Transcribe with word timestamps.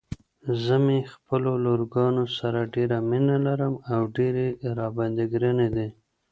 زه 0.63 0.75
مې 0.85 0.99
خپلو 1.13 1.51
لورګانو 1.65 2.23
سره 2.37 2.59
ډيره 2.73 2.97
مينه 3.09 3.35
لرم 3.45 3.73
او 3.93 4.01
ډيرې 4.15 4.47
راباندې 4.77 5.25
ګرانې 5.33 5.67
دي. 5.75 5.87